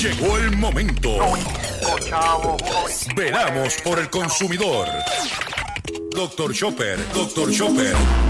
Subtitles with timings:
[0.00, 1.18] Llegó el momento.
[3.14, 4.88] Veramos por el consumidor.
[6.10, 8.29] Doctor Chopper, Doctor Chopper.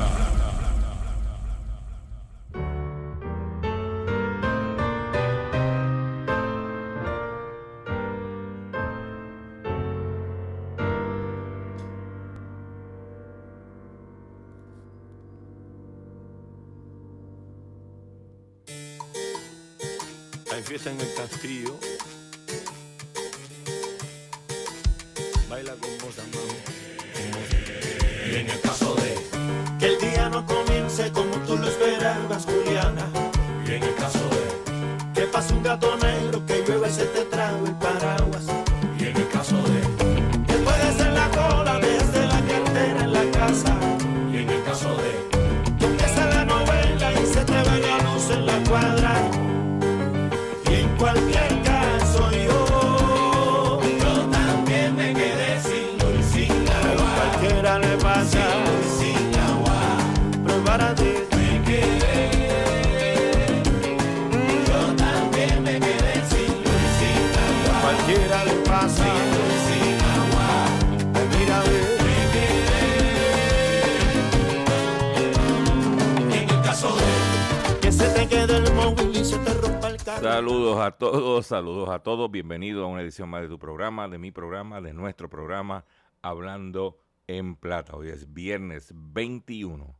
[80.21, 82.29] Saludos a todos, saludos a todos.
[82.29, 85.83] Bienvenidos a una edición más de tu programa, de mi programa, de nuestro programa,
[86.21, 87.95] Hablando en Plata.
[87.95, 89.95] Hoy es viernes 21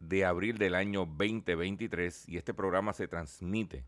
[0.00, 3.84] de abril del año 2023 y este programa se transmite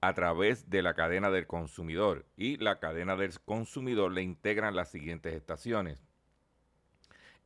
[0.00, 4.88] a través de la cadena del consumidor y la cadena del consumidor le integran las
[4.88, 6.06] siguientes estaciones.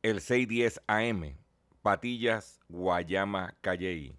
[0.03, 1.39] El 610 AM,
[1.81, 4.18] Patillas, Guayama, Calley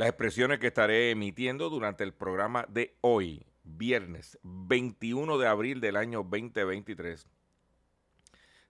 [0.00, 5.96] Las expresiones que estaré emitiendo durante el programa de hoy, viernes 21 de abril del
[5.96, 7.28] año 2023,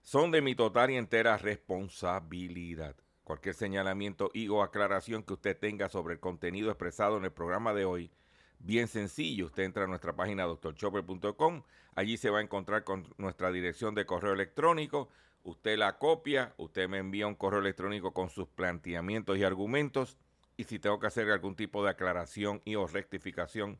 [0.01, 2.97] son de mi total y entera responsabilidad.
[3.23, 7.73] Cualquier señalamiento y o aclaración que usted tenga sobre el contenido expresado en el programa
[7.73, 8.11] de hoy,
[8.59, 11.63] bien sencillo, usted entra a nuestra página drchopper.com,
[11.95, 15.07] allí se va a encontrar con nuestra dirección de correo electrónico,
[15.43, 20.17] usted la copia, usted me envía un correo electrónico con sus planteamientos y argumentos,
[20.61, 23.79] y si tengo que hacer algún tipo de aclaración y o rectificación,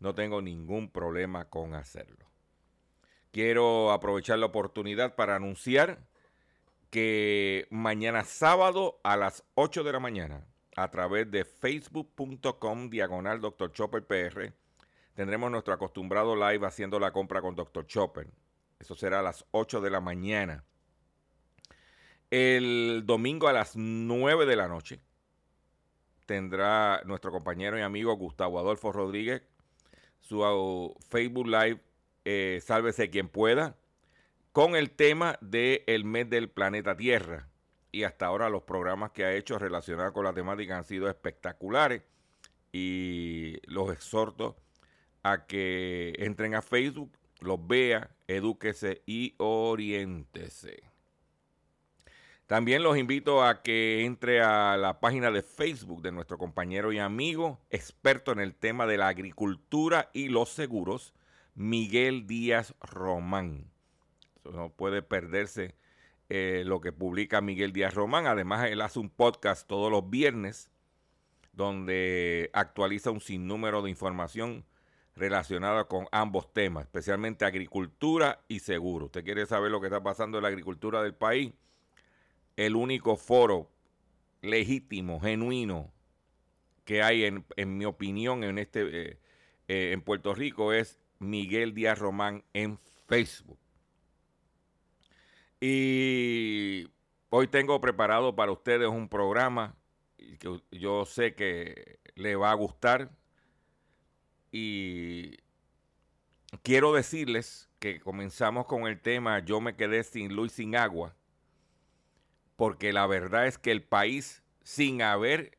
[0.00, 2.26] no tengo ningún problema con hacerlo.
[3.32, 6.06] Quiero aprovechar la oportunidad para anunciar
[6.90, 10.44] que mañana sábado a las 8 de la mañana,
[10.76, 13.72] a través de facebook.com diagonal Dr.
[13.72, 14.52] Chopper PR,
[15.14, 17.86] tendremos nuestro acostumbrado live haciendo la compra con Dr.
[17.86, 18.28] Chopper.
[18.78, 20.64] Eso será a las 8 de la mañana.
[22.28, 25.00] El domingo a las 9 de la noche
[26.30, 29.42] tendrá nuestro compañero y amigo Gustavo Adolfo Rodríguez
[30.20, 31.80] su uh, Facebook Live,
[32.24, 33.76] eh, Sálvese quien pueda,
[34.52, 37.48] con el tema del mes del planeta Tierra.
[37.90, 42.02] Y hasta ahora los programas que ha hecho relacionados con la temática han sido espectaculares.
[42.70, 44.56] Y los exhorto
[45.24, 47.10] a que entren a Facebook,
[47.40, 50.89] los vea, edúquese y oriéntese.
[52.50, 56.98] También los invito a que entre a la página de Facebook de nuestro compañero y
[56.98, 61.14] amigo, experto en el tema de la agricultura y los seguros,
[61.54, 63.70] Miguel Díaz Román.
[64.42, 65.76] No puede perderse
[66.28, 68.26] eh, lo que publica Miguel Díaz Román.
[68.26, 70.72] Además, él hace un podcast todos los viernes
[71.52, 74.64] donde actualiza un sinnúmero de información
[75.14, 79.06] relacionada con ambos temas, especialmente agricultura y seguro.
[79.06, 81.52] ¿Usted quiere saber lo que está pasando en la agricultura del país?
[82.60, 83.70] El único foro
[84.42, 85.90] legítimo, genuino,
[86.84, 89.18] que hay, en, mi opinión, en, este, eh,
[89.66, 93.58] eh, en Puerto Rico es Miguel Díaz Román en Facebook.
[95.58, 96.86] Y
[97.30, 99.74] hoy tengo preparado para ustedes un programa
[100.38, 103.10] que yo sé que le va a gustar.
[104.52, 105.38] Y
[106.62, 111.16] quiero decirles que comenzamos con el tema Yo me quedé sin luz sin agua,
[112.60, 115.56] porque la verdad es que el país, sin haber,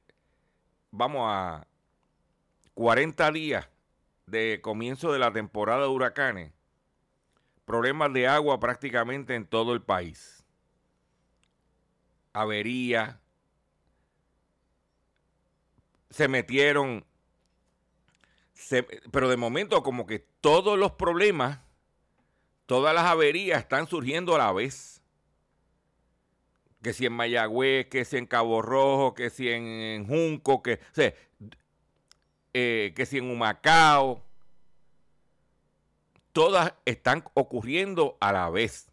[0.91, 1.65] vamos a
[2.75, 3.67] 40 días
[4.27, 6.53] de comienzo de la temporada de huracanes,
[7.65, 10.45] problemas de agua prácticamente en todo el país.
[12.33, 13.19] Avería.
[16.11, 17.03] Se metieron.
[19.11, 21.61] pero de momento como que todos los problemas,
[22.67, 25.00] todas las averías están surgiendo a la vez.
[26.81, 30.79] Que si en Mayagüez, que si en Cabo Rojo, que si en, Junco, que,
[32.53, 34.23] eh, que si en Humacao
[36.31, 38.89] todas están ocurriendo a la vez.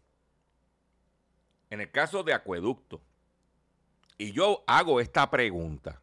[1.69, 3.01] En el caso de acueducto,
[4.17, 6.01] y yo hago esta pregunta,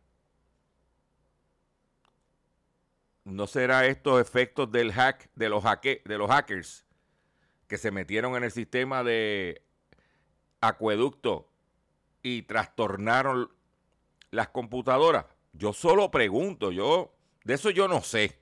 [3.24, 6.84] ¿no será estos efectos del hack, de los, de los hackers
[7.66, 9.62] que se metieron en el sistema de
[10.60, 11.48] acueducto
[12.26, 13.52] y trastornaron
[14.32, 15.26] las computadoras?
[15.52, 17.14] Yo solo pregunto, yo
[17.44, 18.40] de eso yo no sé.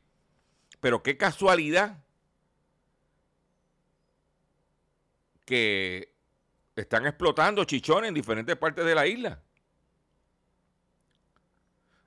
[0.81, 2.03] Pero qué casualidad
[5.45, 6.15] que
[6.75, 9.43] están explotando chichones en diferentes partes de la isla.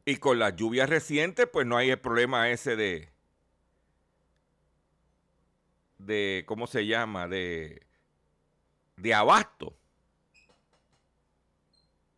[0.03, 3.12] Y con las lluvias recientes, pues no hay el problema ese de,
[6.00, 7.27] de ¿cómo se llama?
[7.27, 7.85] De,
[8.95, 9.77] de abasto.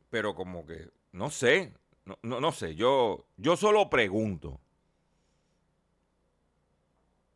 [0.10, 1.74] Pero como que, no sé,
[2.06, 4.60] no, no, no sé, yo, yo solo pregunto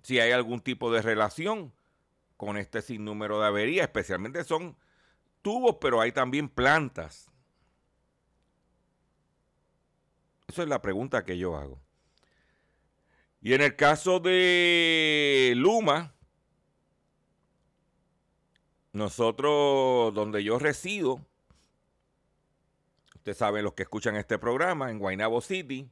[0.03, 1.73] si hay algún tipo de relación
[2.37, 4.75] con este sinnúmero de averías, especialmente son
[5.41, 7.31] tubos, pero hay también plantas.
[10.47, 11.79] Esa es la pregunta que yo hago.
[13.41, 16.13] Y en el caso de Luma,
[18.93, 21.25] nosotros, donde yo resido,
[23.23, 25.89] ustedes saben los que escuchan este programa, en Guaynabo City,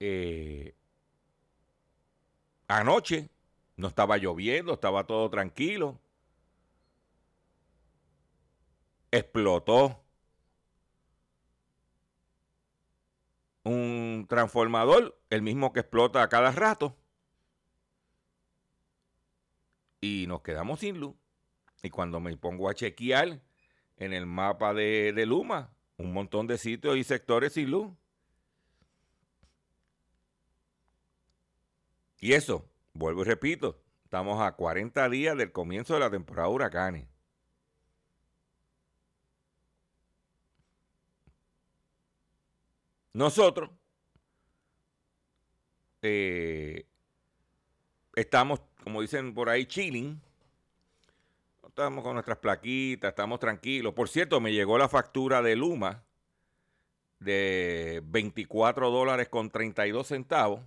[0.00, 0.74] eh,
[2.66, 3.30] Anoche
[3.76, 6.00] no estaba lloviendo, estaba todo tranquilo.
[9.12, 10.02] Explotó
[13.62, 16.96] un transformador, el mismo que explota a cada rato.
[20.00, 21.14] Y nos quedamos sin luz.
[21.82, 23.40] Y cuando me pongo a chequear
[23.96, 27.90] en el mapa de, de Luma, un montón de sitios y sectores sin luz.
[32.20, 36.54] Y eso, vuelvo y repito, estamos a 40 días del comienzo de la temporada de
[36.54, 37.08] huracanes.
[43.12, 43.70] Nosotros
[46.02, 46.86] eh,
[48.14, 50.20] estamos, como dicen por ahí, chilling.
[51.78, 53.94] Estamos con nuestras plaquitas, estamos tranquilos.
[53.94, 56.02] Por cierto, me llegó la factura de Luma
[57.20, 60.60] de 24 dólares con 32 centavos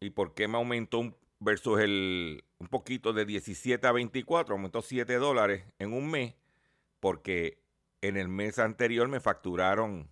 [0.00, 4.56] ¿Y por qué me aumentó un, versus el un poquito de 17 a 24?
[4.56, 6.34] Aumentó 7 dólares en un mes
[6.98, 7.62] porque
[8.00, 10.10] en el mes anterior me facturaron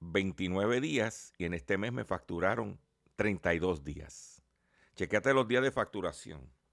[0.00, 2.80] 29 días y en este mes me facturaron
[3.14, 4.42] 32 días.
[4.96, 6.63] Chequéate los días de facturación.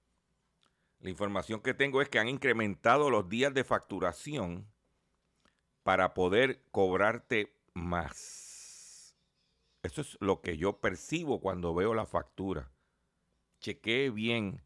[1.01, 4.67] La información que tengo es que han incrementado los días de facturación
[5.83, 9.15] para poder cobrarte más.
[9.81, 12.69] Eso es lo que yo percibo cuando veo la factura.
[13.59, 14.61] Chequee bien.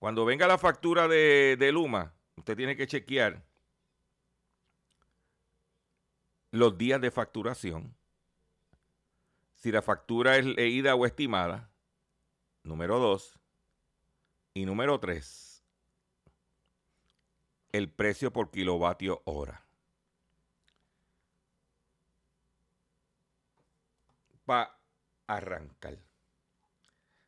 [0.00, 3.44] Cuando venga la factura de, Luma, usted tiene que chequear
[6.50, 7.94] los días de facturación.
[9.54, 11.70] Si la factura es leída o estimada.
[12.64, 13.38] Número dos.
[14.52, 15.49] Y número tres.
[17.72, 19.64] El precio por kilovatio hora.
[25.26, 25.96] arrancar.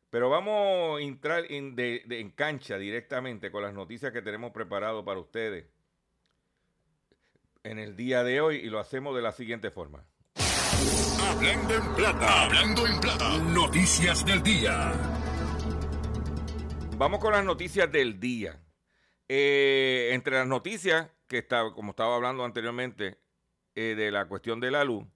[0.09, 5.19] Pero vamos a entrar en, en cancha directamente con las noticias que tenemos preparado para
[5.19, 5.65] ustedes.
[7.63, 10.03] en el día de hoy y lo hacemos de la siguiente forma.
[11.21, 12.43] Hablando en plata.
[12.43, 13.37] Hablando en plata.
[13.37, 14.91] Noticias del día.
[16.97, 18.62] Vamos con las noticias del día.
[19.35, 23.17] Eh, entre las noticias que está, como estaba hablando anteriormente,
[23.73, 25.07] eh, de la cuestión de la luz,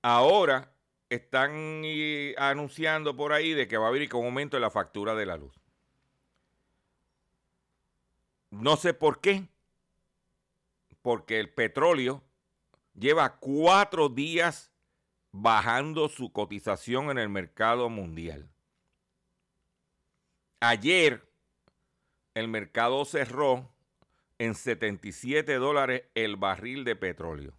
[0.00, 0.72] ahora
[1.10, 1.82] están
[2.36, 5.36] anunciando por ahí de que va a haber un aumento en la factura de la
[5.36, 5.60] luz.
[8.50, 9.48] No sé por qué,
[11.02, 12.22] porque el petróleo
[12.94, 14.70] lleva cuatro días
[15.32, 18.48] bajando su cotización en el mercado mundial.
[20.60, 21.25] Ayer
[22.36, 23.72] el mercado cerró
[24.38, 27.54] en 77 dólares el barril de petróleo.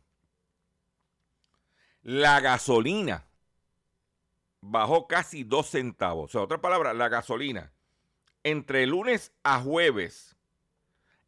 [2.04, 3.26] La gasolina
[4.62, 6.26] bajó casi dos centavos.
[6.26, 7.74] O sea, otra palabra, la gasolina.
[8.44, 10.38] Entre lunes a jueves,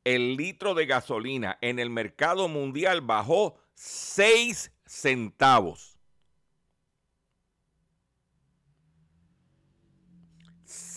[0.04, 5.99] el litro de gasolina en el mercado mundial bajó 6 centavos.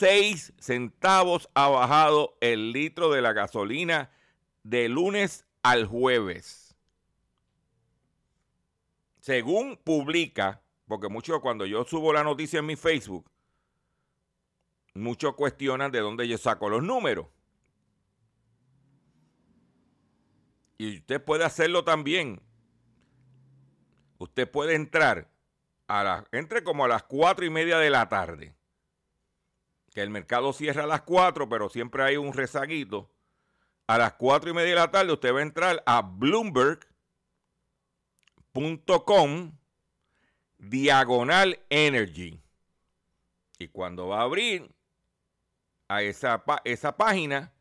[0.03, 4.11] 6 centavos ha bajado el litro de la gasolina
[4.65, 6.75] de lunes al jueves.
[9.21, 13.31] Según publica, porque muchos cuando yo subo la noticia en mi Facebook,
[14.95, 17.29] muchos cuestionan de dónde yo saco los números.
[20.79, 22.43] Y usted puede hacerlo también.
[24.19, 25.31] Usted puede entrar
[25.87, 28.57] a la, entre como a las cuatro y media de la tarde.
[29.93, 33.11] Que el mercado cierra a las cuatro, pero siempre hay un rezaguito.
[33.87, 36.93] A las cuatro y media de la tarde usted va a entrar a bloomberg.com
[40.63, 42.41] diagonal energy.
[43.59, 44.75] Y cuando va a abrir
[45.89, 47.53] a esa, esa página,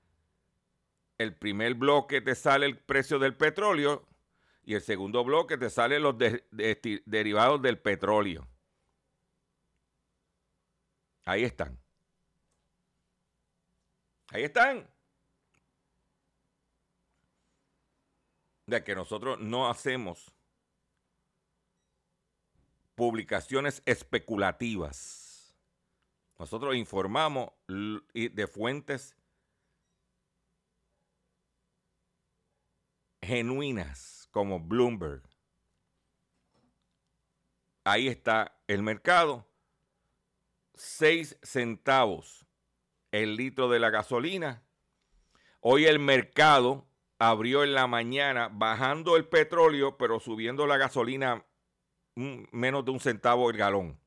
[1.18, 4.08] el primer bloque te sale el precio del petróleo
[4.64, 8.48] y el segundo bloque te sale los derivados del petróleo.
[11.26, 11.81] Ahí están.
[14.32, 14.90] Ahí están.
[18.66, 20.34] De que nosotros no hacemos
[22.96, 25.54] publicaciones especulativas.
[26.40, 29.18] Nosotros informamos de fuentes
[33.22, 35.24] genuinas como Bloomberg.
[37.84, 39.46] Ahí está el mercado.
[40.76, 42.48] 6 centavos
[43.12, 44.64] el litro de la gasolina.
[45.60, 46.88] Hoy el mercado
[47.20, 51.46] abrió en la mañana bajando el petróleo, pero subiendo la gasolina
[52.16, 54.00] menos de un centavo el galón.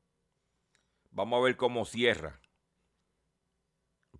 [1.11, 2.39] Vamos a ver cómo cierra.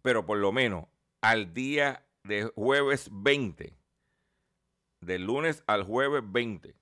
[0.01, 0.86] Pero por lo menos
[1.22, 3.77] al día de jueves 20,
[5.01, 6.75] del lunes al jueves 20,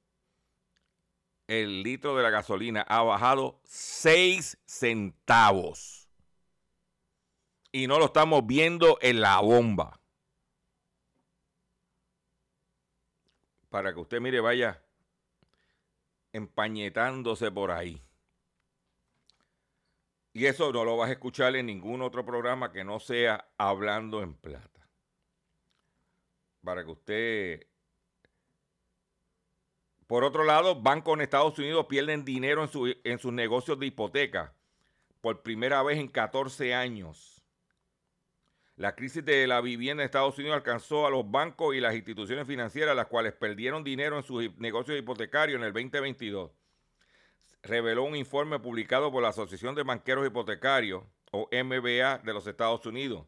[1.48, 6.03] el litro de la gasolina ha bajado 6 centavos.
[7.74, 10.00] Y no lo estamos viendo en la bomba.
[13.70, 14.80] Para que usted mire, vaya
[16.32, 18.00] empañetándose por ahí.
[20.34, 24.22] Y eso no lo vas a escuchar en ningún otro programa que no sea hablando
[24.22, 24.88] en plata.
[26.64, 27.68] Para que usted...
[30.06, 33.88] Por otro lado, bancos en Estados Unidos pierden dinero en, su, en sus negocios de
[33.88, 34.54] hipoteca
[35.22, 37.33] por primera vez en 14 años.
[38.76, 42.48] La crisis de la vivienda en Estados Unidos alcanzó a los bancos y las instituciones
[42.48, 46.52] financieras, las cuales perdieron dinero en sus negocios hipotecarios en el 2022.
[47.62, 52.86] Reveló un informe publicado por la Asociación de Banqueros Hipotecarios, o MBA, de los Estados
[52.86, 53.26] Unidos.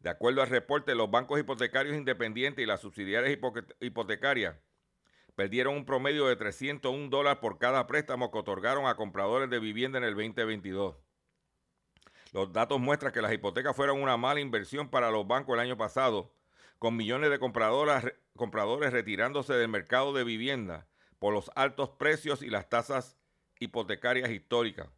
[0.00, 3.38] De acuerdo al reporte, los bancos hipotecarios independientes y las subsidiarias
[3.80, 4.56] hipotecarias
[5.34, 9.98] perdieron un promedio de 301 dólares por cada préstamo que otorgaron a compradores de vivienda
[9.98, 10.96] en el 2022.
[12.36, 15.78] Los datos muestran que las hipotecas fueron una mala inversión para los bancos el año
[15.78, 16.34] pasado,
[16.78, 20.86] con millones de compradores retirándose del mercado de vivienda
[21.18, 23.16] por los altos precios y las tasas
[23.58, 24.90] hipotecarias históricas.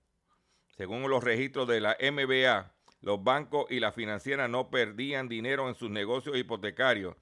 [0.77, 5.77] Según los registros de la MBA, los bancos y las financieras no perdían dinero en
[5.77, 7.15] sus negocios hipotecarios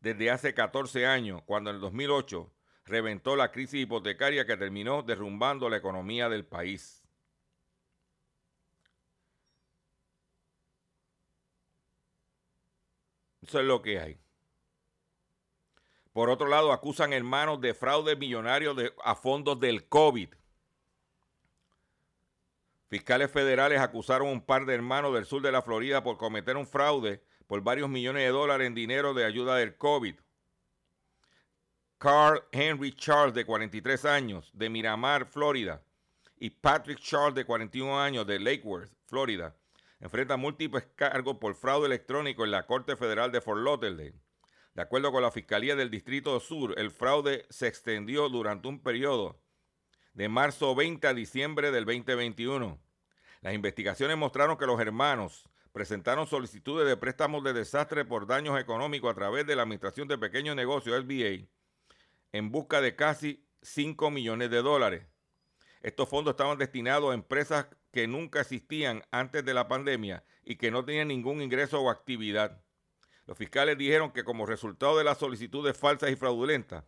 [0.00, 2.52] desde hace 14 años, cuando en el 2008
[2.86, 6.99] reventó la crisis hipotecaria que terminó derrumbando la economía del país.
[13.50, 14.16] Eso es lo que hay.
[16.12, 20.28] Por otro lado, acusan hermanos de fraude millonario a fondos del COVID.
[22.86, 26.56] Fiscales federales acusaron a un par de hermanos del sur de la Florida por cometer
[26.56, 30.14] un fraude por varios millones de dólares en dinero de ayuda del COVID.
[31.98, 35.82] Carl Henry Charles, de 43 años, de Miramar, Florida,
[36.38, 39.56] y Patrick Charles, de 41 años, de Lake Worth, Florida,
[40.00, 44.14] enfrentan múltiples cargos por fraude electrónico en la Corte Federal de Fort Lauderdale.
[44.74, 49.40] De acuerdo con la Fiscalía del Distrito Sur, el fraude se extendió durante un periodo
[50.14, 52.80] de marzo 20 a diciembre del 2021.
[53.42, 59.10] Las investigaciones mostraron que los hermanos presentaron solicitudes de préstamos de desastre por daños económicos
[59.10, 61.46] a través de la Administración de Pequeños Negocios, SBA,
[62.32, 65.06] en busca de casi 5 millones de dólares.
[65.82, 70.70] Estos fondos estaban destinados a empresas que nunca existían antes de la pandemia y que
[70.70, 72.62] no tenían ningún ingreso o actividad.
[73.26, 76.84] Los fiscales dijeron que como resultado de las solicitudes falsas y fraudulentas,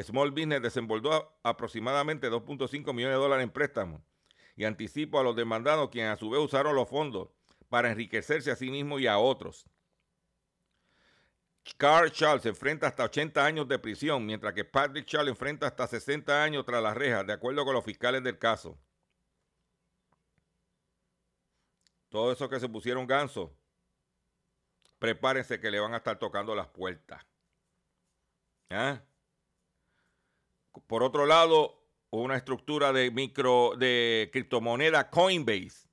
[0.00, 4.00] Small Business desenvolvió aproximadamente 2.5 millones de dólares en préstamos
[4.56, 7.28] y anticipo a los demandados quienes a su vez usaron los fondos
[7.68, 9.66] para enriquecerse a sí mismos y a otros.
[11.76, 16.42] Carl Charles enfrenta hasta 80 años de prisión, mientras que Patrick Charles enfrenta hasta 60
[16.42, 18.78] años tras las rejas, de acuerdo con los fiscales del caso.
[22.12, 23.56] Todo eso que se pusieron ganso,
[24.98, 27.26] prepárense que le van a estar tocando las puertas.
[28.68, 29.00] ¿Ah?
[30.86, 35.88] Por otro lado, una estructura de micro de criptomoneda Coinbase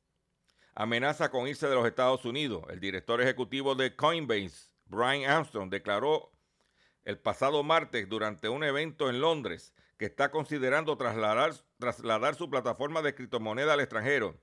[0.75, 2.65] amenaza con irse de los Estados Unidos.
[2.69, 6.33] El director ejecutivo de Coinbase, Brian Armstrong, declaró
[7.05, 13.01] el pasado martes durante un evento en Londres que está considerando trasladar, trasladar su plataforma
[13.01, 14.37] de criptomoneda al extranjero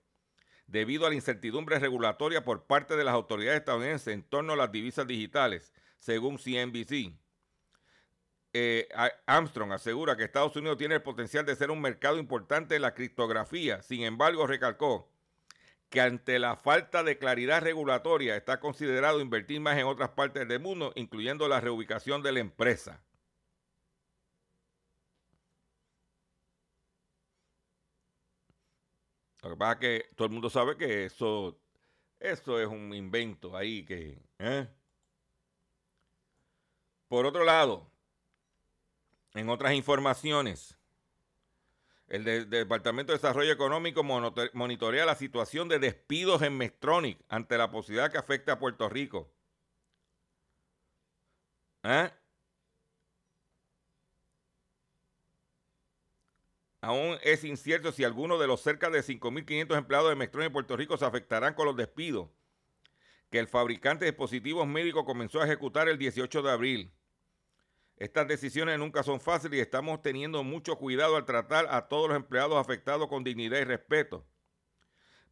[0.66, 4.73] debido a la incertidumbre regulatoria por parte de las autoridades estadounidenses en torno a las
[4.73, 7.12] divisas digitales, según CNBC.
[8.52, 8.88] Eh,
[9.26, 12.94] Armstrong asegura que Estados Unidos tiene el potencial de ser un mercado importante en la
[12.94, 13.82] criptografía.
[13.82, 15.11] Sin embargo, recalcó
[15.90, 20.61] que ante la falta de claridad regulatoria está considerado invertir más en otras partes del
[20.61, 23.02] mundo, incluyendo la reubicación de la empresa.
[29.46, 31.56] Lo que pasa es que todo el mundo sabe que eso,
[32.18, 34.18] eso es un invento ahí que...
[34.40, 34.68] ¿eh?
[37.06, 37.88] Por otro lado,
[39.35, 40.76] en otras informaciones,
[42.09, 48.11] el, Departamento de Desarrollo Económico monitorea la situación de despidos en Mestronic ante la posibilidad
[48.11, 49.30] que afecte a Puerto Rico.
[51.85, 52.11] ¿Eh?
[56.87, 60.77] Aún es incierto si alguno de los cerca de 5.500 empleados de Mestronic en Puerto
[60.77, 62.29] Rico se afectarán con los despidos
[63.29, 66.92] que el fabricante de dispositivos médicos comenzó a ejecutar el 18 de abril.
[67.96, 72.16] Estas decisiones nunca son fáciles y estamos teniendo mucho cuidado al tratar a todos los
[72.16, 74.25] empleados afectados con dignidad y respeto.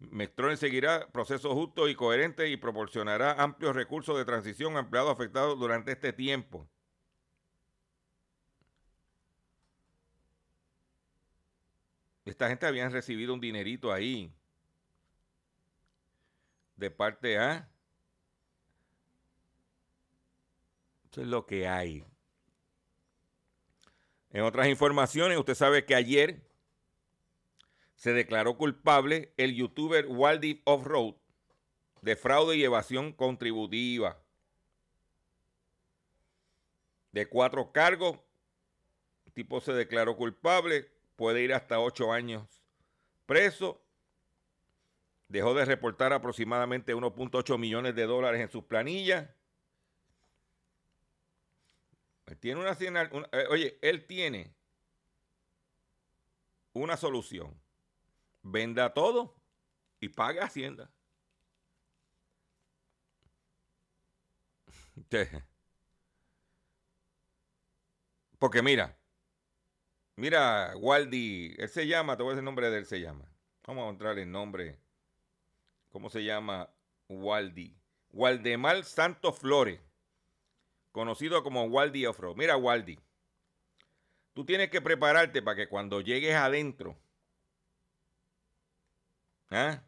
[0.01, 5.57] Mestronic seguirá procesos justos y coherentes y proporcionará amplios recursos de transición a empleados afectados
[5.57, 6.69] durante este tiempo.
[12.25, 14.33] Esta gente habían recibido un dinerito ahí
[16.77, 17.69] de parte A.
[21.11, 22.05] Eso es lo que hay.
[24.31, 26.43] En otras informaciones, usted sabe que ayer
[27.95, 31.15] se declaró culpable el youtuber Waldi Offroad
[32.05, 34.21] de fraude y evasión contributiva.
[37.13, 38.19] De cuatro cargos,
[39.25, 42.62] el tipo se declaró culpable, puede ir hasta ocho años
[43.27, 43.81] preso.
[45.29, 49.29] Dejó de reportar aproximadamente 1.8 millones de dólares en sus planillas
[52.40, 52.72] tiene una,
[53.33, 54.55] eh, oye, él tiene
[56.72, 57.61] una solución.
[58.42, 59.37] Venda todo
[60.00, 60.90] y pague Hacienda.
[68.38, 68.98] Porque mira,
[70.16, 73.24] mira, Waldi, él se llama, te voy a decir el nombre de él, se llama.
[73.66, 74.79] Vamos a encontrar el nombre.
[75.90, 76.68] ¿Cómo se llama
[77.09, 77.77] Waldi?
[78.11, 79.81] Waldemar Santos Flores
[80.94, 82.37] conocido como Waldi Offroad.
[82.37, 82.96] Mira, Waldi,
[84.33, 86.96] tú tienes que prepararte para que cuando llegues adentro,
[89.50, 89.83] ¿ah?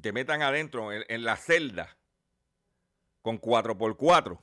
[0.00, 1.96] te metan adentro en, la celda
[3.20, 4.38] con 4x4.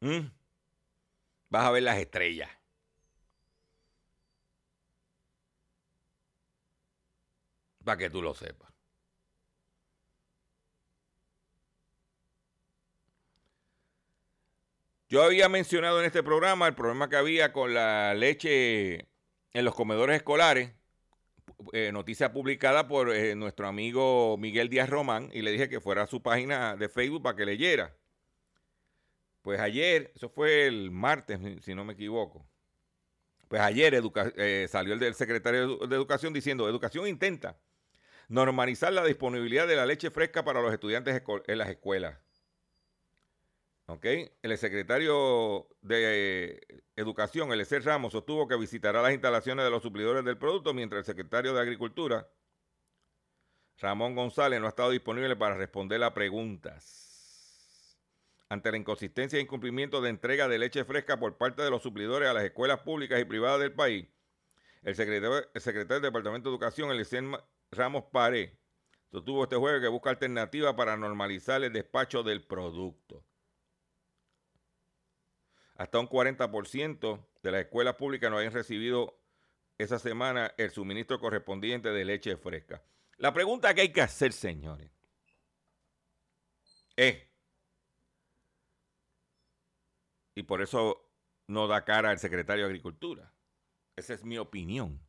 [0.00, 0.30] ¿Mm?
[1.48, 2.50] Vas a ver las estrellas.
[7.84, 8.72] Para que tú lo sepas.
[15.08, 19.06] Yo había mencionado en este programa el problema que había con la leche
[19.52, 20.72] en los comedores escolares
[21.72, 26.02] eh, noticia publicada por eh, nuestro amigo Miguel Díaz Román y le dije que fuera
[26.02, 27.94] a su página de Facebook para que leyera.
[29.46, 32.44] Pues ayer, eso fue el martes, si no me equivoco.
[33.46, 33.94] Pues ayer
[34.38, 37.56] eh, salió el del secretario de Educación diciendo, Educación intenta
[38.26, 42.18] normalizar la disponibilidad de la leche fresca para los estudiantes en las escuelas.
[43.86, 44.04] ¿Ok?
[44.42, 50.24] El secretario de Educación, el ECER Ramos, sostuvo que visitará las instalaciones de los suplidores
[50.24, 52.28] del producto, mientras el secretario de Agricultura,
[53.78, 57.05] Ramón González, no ha estado disponible para responder a preguntas.
[58.48, 62.28] Ante la inconsistencia e incumplimiento de entrega de leche fresca por parte de los suplidores
[62.28, 64.06] a las escuelas públicas y privadas del país,
[64.82, 67.38] el secretario, del Departamento de Educación, el
[67.72, 68.56] Ramos Paré,
[69.10, 73.24] sostuvo este jueves que busca alternativas para normalizar el despacho del producto.
[75.74, 79.18] Hasta un 40% de las escuelas públicas no habían recibido
[79.78, 82.82] esa semana el suministro correspondiente de leche fresca.
[83.18, 84.90] La pregunta que hay que hacer, señores,
[86.96, 87.24] es,
[90.36, 91.10] y por eso
[91.48, 93.32] no da cara al secretario de Agricultura,
[93.96, 95.00] esa es mi opinión.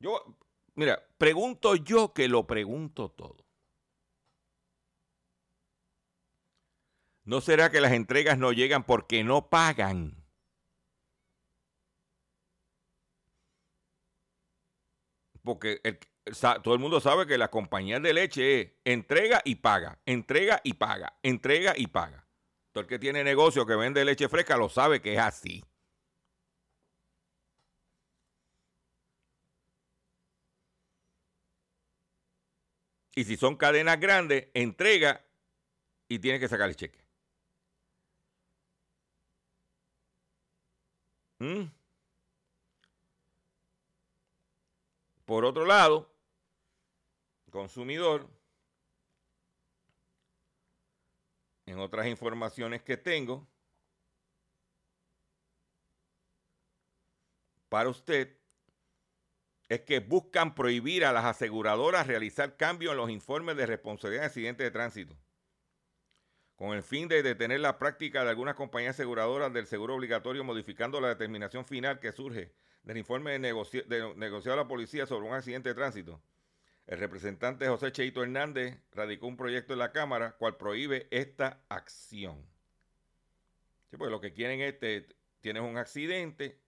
[0.00, 0.36] Yo,
[0.74, 3.46] mira, pregunto yo que lo pregunto todo.
[7.24, 10.24] ¿No será que las entregas no llegan porque no pagan?
[15.42, 15.80] Porque
[16.62, 20.74] todo el mundo sabe que la compañía de leche es entrega y paga, entrega y
[20.74, 22.27] paga, entrega y paga.
[22.80, 25.64] El que tiene negocio que vende leche fresca lo sabe que es así.
[33.14, 35.24] Y si son cadenas grandes, entrega
[36.08, 37.04] y tiene que sacar el cheque.
[41.40, 41.64] ¿Mm?
[45.24, 46.08] Por otro lado,
[47.50, 48.28] consumidor,
[51.70, 53.46] en otras informaciones que tengo,
[57.68, 58.36] para usted,
[59.68, 64.26] es que buscan prohibir a las aseguradoras realizar cambios en los informes de responsabilidad de
[64.26, 65.16] accidentes de tránsito
[66.58, 71.00] con el fin de detener la práctica de algunas compañías aseguradoras del seguro obligatorio, modificando
[71.00, 72.52] la determinación final que surge
[72.82, 76.20] del informe de, negociado de la policía sobre un accidente de tránsito.
[76.88, 82.42] El representante José Cheito Hernández radicó un proyecto en la Cámara cual prohíbe esta acción.
[83.90, 86.58] Sí, pues lo que quieren es, que tienes un accidente,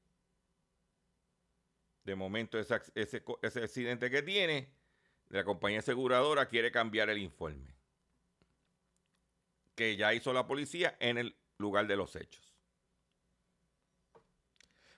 [2.04, 4.70] de momento ese, accidente que tiene,
[5.30, 7.74] la compañía aseguradora quiere cambiar el informe
[9.74, 12.54] que ya hizo la policía en el lugar de los hechos.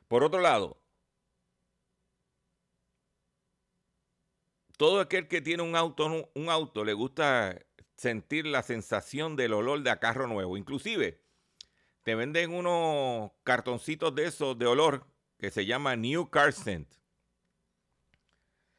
[0.08, 0.81] Por otro lado,
[4.82, 7.56] todo aquel que tiene un auto, un auto le gusta
[7.94, 10.56] sentir la sensación del olor de a carro nuevo.
[10.56, 11.22] Inclusive,
[12.02, 15.06] te venden unos cartoncitos de esos de olor
[15.38, 16.92] que se llama New Car Scent.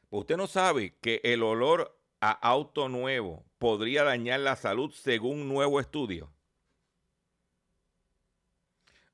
[0.10, 5.44] Pues usted no sabe que el olor a auto nuevo podría dañar la salud según
[5.44, 6.34] un nuevo estudio.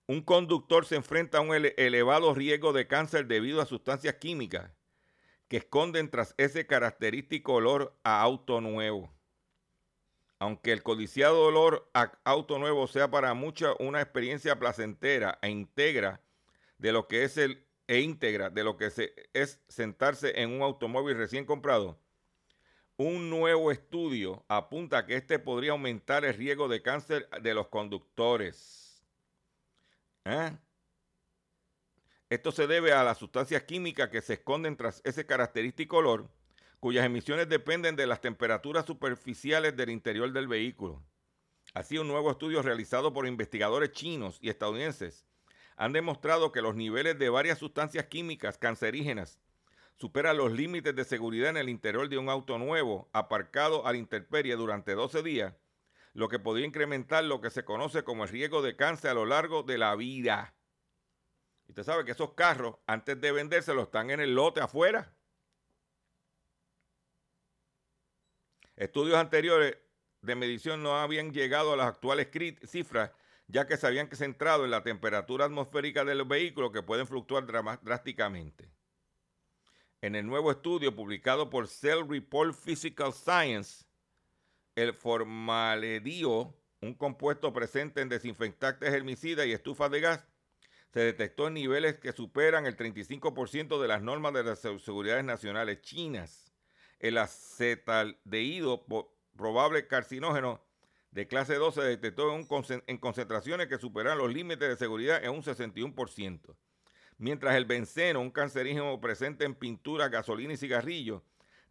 [0.07, 4.71] Un conductor se enfrenta a un elevado riesgo de cáncer debido a sustancias químicas
[5.49, 9.11] que esconden tras ese característico olor a auto nuevo.
[10.37, 16.21] Aunque el codiciado olor a auto nuevo sea para muchos una experiencia placentera e integra
[16.77, 18.91] de lo que es el e íntegra de lo que
[19.33, 21.99] es sentarse en un automóvil recién comprado,
[22.97, 29.03] un nuevo estudio apunta que este podría aumentar el riesgo de cáncer de los conductores.
[30.25, 30.51] ¿Eh?
[32.29, 36.29] Esto se debe a las sustancias químicas que se esconden tras ese característico olor,
[36.79, 41.03] cuyas emisiones dependen de las temperaturas superficiales del interior del vehículo.
[41.73, 45.25] Así, un nuevo estudio realizado por investigadores chinos y estadounidenses
[45.75, 49.39] han demostrado que los niveles de varias sustancias químicas cancerígenas
[49.95, 53.97] supera los límites de seguridad en el interior de un auto nuevo aparcado a la
[53.97, 55.55] intemperie durante 12 días,
[56.13, 59.25] lo que podría incrementar lo que se conoce como el riesgo de cáncer a lo
[59.25, 60.53] largo de la vida.
[61.69, 65.15] Y usted sabe que esos carros, antes de vendérselos, están en el lote afuera.
[68.75, 69.77] Estudios anteriores
[70.21, 72.29] de medición no habían llegado a las actuales
[72.65, 73.11] cifras,
[73.47, 78.69] ya que se habían centrado en la temperatura atmosférica del vehículo que pueden fluctuar drásticamente
[80.01, 83.85] en el nuevo estudio publicado por Cell Report Physical Science,
[84.75, 90.25] el formaledio, un compuesto presente en desinfectantes herbicidas y estufas de gas,
[90.93, 95.81] se detectó en niveles que superan el 35% de las normas de las seguridades nacionales
[95.81, 96.51] chinas.
[96.99, 98.85] El acetaldehído
[99.35, 100.61] probable carcinógeno
[101.11, 102.47] de clase 2 se detectó en,
[102.87, 106.55] en concentraciones que superan los límites de seguridad en un 61%.
[107.17, 111.21] Mientras el benceno, un cancerígeno presente en pintura, gasolina y cigarrillos,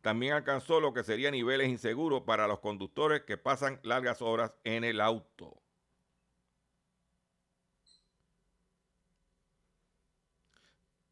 [0.01, 4.85] también alcanzó lo que serían niveles inseguros para los conductores que pasan largas horas en
[4.85, 5.61] el auto.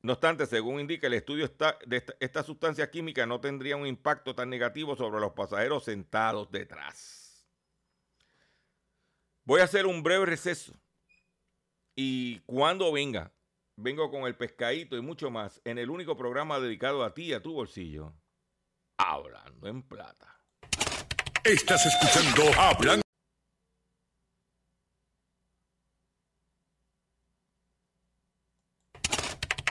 [0.06, 1.48] No obstante, según indica el estudio,
[1.84, 6.48] de esta, esta sustancia química no tendría un impacto tan negativo sobre los pasajeros sentados
[6.52, 7.44] detrás.
[9.42, 10.74] Voy a hacer un breve receso
[11.96, 13.32] y cuando venga,
[13.74, 17.32] vengo con el pescadito y mucho más en el único programa dedicado a ti y
[17.32, 18.14] a tu bolsillo,
[18.98, 20.40] Hablando en Plata.
[21.42, 23.05] Estás escuchando Hablando.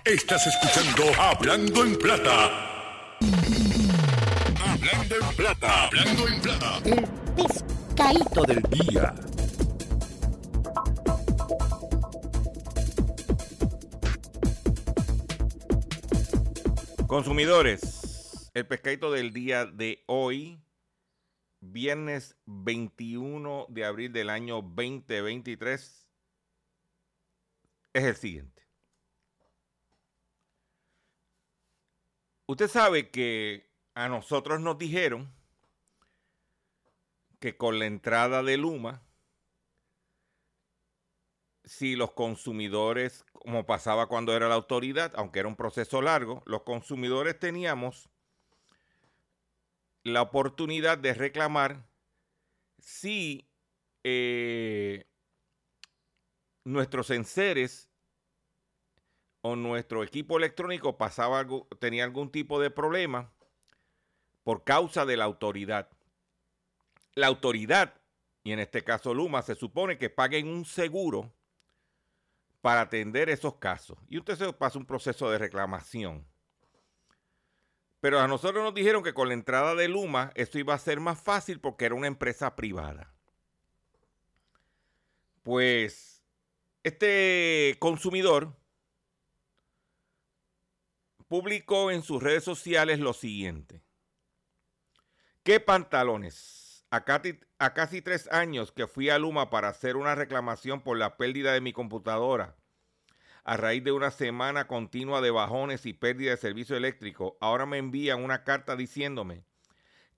[0.06, 3.18] Estás escuchando Hablando en Plata.
[4.64, 5.86] Hablando en Plata.
[5.88, 6.78] Hablando en Plata.
[6.86, 9.16] El pescadito del día.
[17.08, 20.62] Consumidores, el pescadito del día de hoy,
[21.62, 26.08] viernes 21 de abril del año 2023,
[27.94, 28.55] es el siguiente.
[32.48, 35.34] Usted sabe que a nosotros nos dijeron
[37.40, 39.02] que con la entrada de Luma,
[41.64, 46.62] si los consumidores, como pasaba cuando era la autoridad, aunque era un proceso largo, los
[46.62, 48.10] consumidores teníamos
[50.04, 51.88] la oportunidad de reclamar
[52.78, 53.50] si
[54.04, 55.08] eh,
[56.64, 57.90] nuestros enseres
[59.48, 63.32] o nuestro equipo electrónico pasaba algo, tenía algún tipo de problema
[64.44, 65.88] por causa de la autoridad.
[67.14, 67.94] La autoridad,
[68.44, 71.32] y en este caso Luma, se supone que paguen un seguro
[72.62, 74.00] para atender esos casos.
[74.10, 76.26] Y usted se pasa un proceso de reclamación.
[78.00, 81.00] Pero a nosotros nos dijeron que con la entrada de Luma esto iba a ser
[81.00, 83.14] más fácil porque era una empresa privada.
[85.44, 86.24] Pues
[86.82, 88.56] este consumidor
[91.28, 93.82] publicó en sus redes sociales lo siguiente.
[95.44, 96.86] ¿Qué pantalones?
[96.90, 101.54] A casi, tres años que fui a Luma para hacer una reclamación por la pérdida
[101.54, 102.56] de mi computadora,
[103.44, 107.78] a raíz de una semana continua de bajones y pérdida de servicio eléctrico, ahora me
[107.78, 109.44] envían una carta diciéndome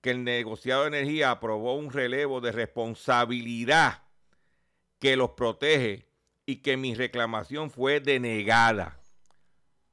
[0.00, 4.04] que el negociado de energía aprobó un relevo de responsabilidad
[4.98, 6.08] que los protege
[6.46, 8.98] y que mi reclamación fue denegada.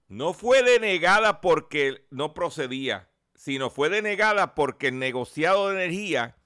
[0.07, 6.37] No fue denegada porque no procedía, sino fue denegada porque el negociado de energía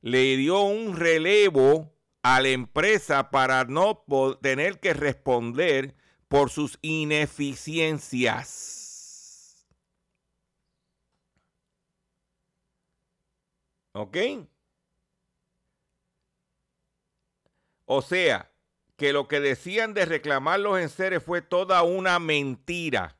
[0.00, 4.04] le dio un relevo a la empresa para no
[4.40, 5.94] tener que responder
[6.28, 9.66] por sus ineficiencias.
[13.94, 14.16] ¿Ok?
[17.86, 18.51] O sea,
[18.96, 23.16] que lo que decían de reclamar los enseres fue toda una mentira.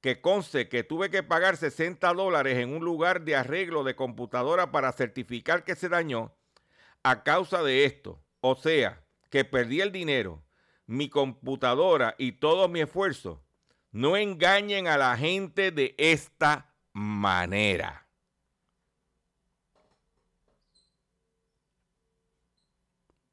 [0.00, 4.70] Que conste que tuve que pagar 60 dólares en un lugar de arreglo de computadora
[4.70, 6.34] para certificar que se dañó
[7.02, 8.20] a causa de esto.
[8.40, 10.44] O sea, que perdí el dinero,
[10.86, 13.42] mi computadora y todo mi esfuerzo.
[13.92, 18.08] No engañen a la gente de esta manera.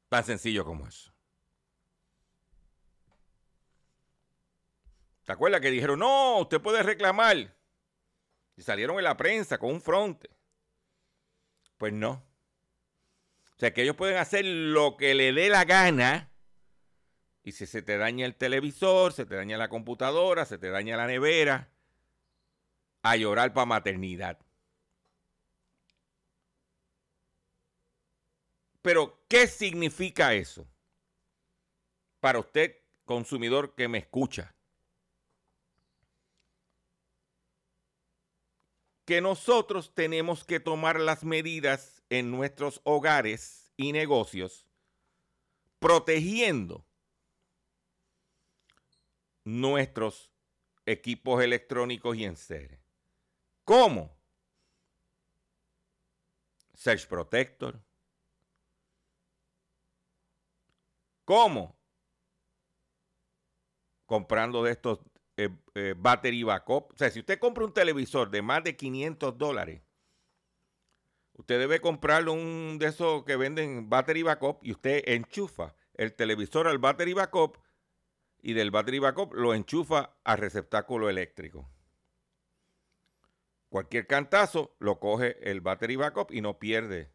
[0.08, 1.11] Tan sencillo como eso.
[5.24, 7.54] ¿Te acuerdas que dijeron, no, usted puede reclamar?
[8.56, 10.30] Y salieron en la prensa con un fronte.
[11.78, 12.24] Pues no.
[13.56, 16.32] O sea, que ellos pueden hacer lo que le dé la gana.
[17.44, 20.96] Y si se te daña el televisor, se te daña la computadora, se te daña
[20.96, 21.70] la nevera,
[23.02, 24.38] a llorar para maternidad.
[28.80, 30.66] Pero, ¿qué significa eso?
[32.18, 34.54] Para usted, consumidor que me escucha.
[39.12, 44.66] Que nosotros tenemos que tomar las medidas en nuestros hogares y negocios
[45.78, 46.86] protegiendo
[49.44, 50.30] nuestros
[50.86, 52.80] equipos electrónicos y en serie.
[53.64, 54.16] ¿Cómo?
[56.72, 57.78] Search Protector.
[61.26, 61.76] ¿Cómo?
[64.06, 65.00] comprando de estos
[65.36, 66.92] eh, eh, battery backup.
[66.92, 69.82] O sea, si usted compra un televisor de más de 500 dólares,
[71.34, 76.68] usted debe comprarle un de esos que venden battery backup y usted enchufa el televisor
[76.68, 77.58] al battery backup
[78.42, 81.68] y del battery backup lo enchufa al receptáculo eléctrico.
[83.68, 87.10] Cualquier cantazo lo coge el battery backup y no pierde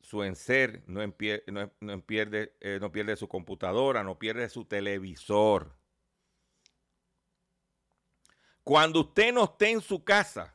[0.00, 1.00] su enser, no,
[1.80, 5.77] no, pierde, eh, no pierde su computadora, no pierde su televisor.
[8.68, 10.54] Cuando usted no esté en su casa,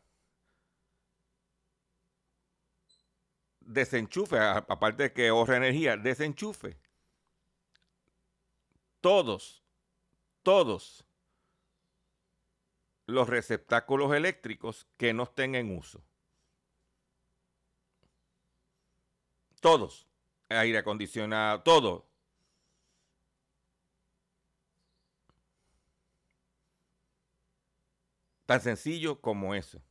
[3.60, 6.78] desenchufe, aparte de que ahorra energía, desenchufe.
[9.02, 9.64] Todos,
[10.44, 11.04] todos
[13.08, 16.00] los receptáculos eléctricos que no estén en uso.
[19.60, 20.06] Todos.
[20.50, 22.06] Aire acondicionado, todo.
[28.46, 29.82] Tan sencillo como eso.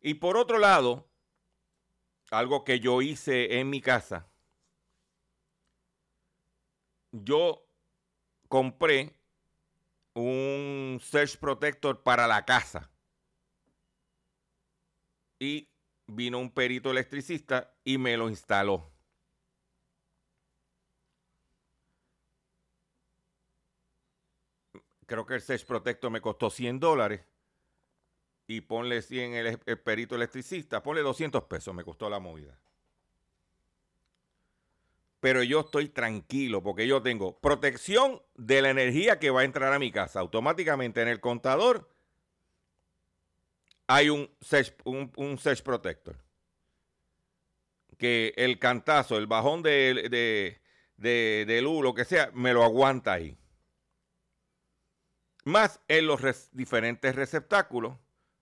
[0.00, 1.08] Y por otro lado,
[2.30, 4.30] algo que yo hice en mi casa,
[7.10, 7.66] yo
[8.48, 9.18] compré
[10.14, 12.90] un Search Protector para la casa.
[15.40, 15.70] Y
[16.06, 18.92] vino un perito electricista y me lo instaló.
[25.06, 27.22] Creo que el Search Protector me costó 100 dólares.
[28.48, 32.58] Y ponle 100 el, el perito electricista, ponle 200 pesos, me costó la movida
[35.20, 39.72] pero yo estoy tranquilo porque yo tengo protección de la energía que va a entrar
[39.72, 40.20] a mi casa.
[40.20, 41.88] Automáticamente en el contador
[43.86, 45.10] hay un search, un,
[45.64, 46.16] protector.
[47.96, 50.60] Que el cantazo, el bajón de,
[50.96, 53.36] de, luz, lo que sea, me lo aguanta ahí.
[55.44, 56.20] Más en los
[56.52, 57.96] diferentes receptáculos,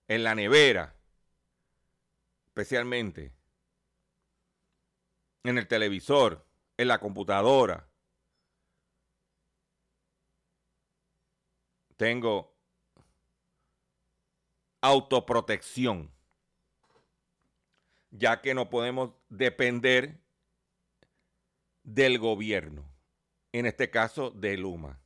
[0.07, 0.95] en la nevera,
[2.45, 3.33] especialmente,
[5.43, 6.45] en el televisor,
[6.77, 7.87] en la computadora.
[11.97, 12.55] Tengo
[14.81, 16.11] autoprotección,
[18.11, 20.21] ya que no podemos depender
[21.83, 22.89] del gobierno,
[23.51, 24.99] en este caso de Luma.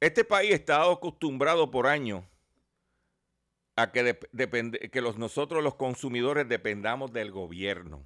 [0.00, 2.24] Este país está acostumbrado por años
[3.74, 4.18] a que,
[4.92, 8.04] que los, nosotros los consumidores dependamos del gobierno.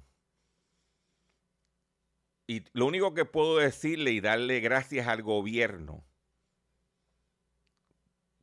[2.47, 6.03] Y lo único que puedo decirle y darle gracias al gobierno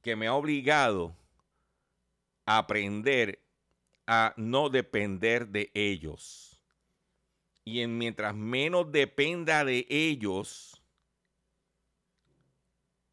[0.03, 1.15] que me ha obligado
[2.47, 3.41] a aprender
[4.07, 6.61] a no depender de ellos.
[7.65, 10.69] Y en, mientras menos dependa de ellos,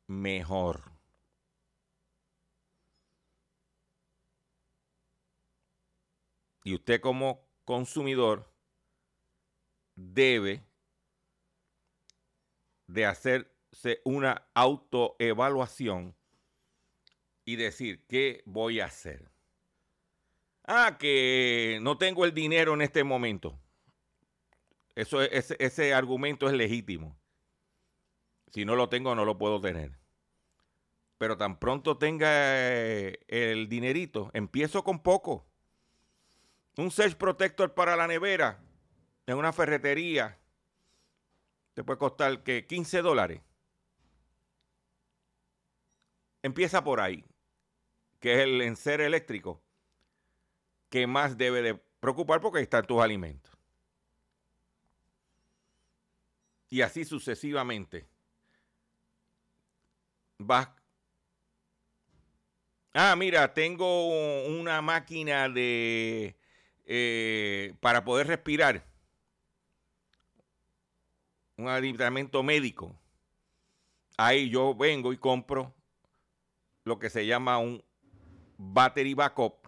[0.07, 0.91] mejor.
[6.63, 8.51] Y usted como consumidor
[9.95, 10.63] debe
[12.87, 16.15] de hacerse una autoevaluación
[17.45, 19.29] y decir, ¿qué voy a hacer?
[20.63, 23.57] Ah, que no tengo el dinero en este momento.
[24.95, 27.16] Eso, ese, ese argumento es legítimo.
[28.51, 29.97] Si no lo tengo, no lo puedo tener.
[31.17, 35.45] Pero tan pronto tenga eh, el dinerito, empiezo con poco.
[36.77, 38.59] Un Search Protector para la nevera
[39.25, 40.37] en una ferretería
[41.73, 43.41] te puede costar que 15 dólares.
[46.41, 47.25] Empieza por ahí,
[48.19, 49.61] que es el encer eléctrico
[50.89, 53.55] que más debe de preocupar porque están tus alimentos.
[56.69, 58.07] Y así sucesivamente.
[60.39, 60.69] Vas.
[62.93, 66.35] Ah, mira, tengo una máquina de
[66.85, 68.85] eh, para poder respirar.
[71.57, 72.95] Un aditamento médico.
[74.17, 75.75] Ahí yo vengo y compro
[76.83, 77.83] lo que se llama un
[78.57, 79.67] battery backup,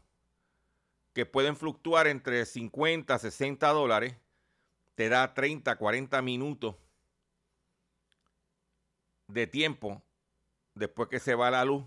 [1.14, 4.16] que pueden fluctuar entre 50 a 60 dólares.
[4.96, 6.76] Te da 30, 40 minutos
[9.28, 10.02] de tiempo
[10.76, 11.86] después que se va la luz